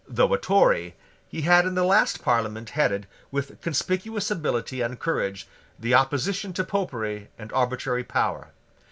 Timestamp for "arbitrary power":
7.53-8.47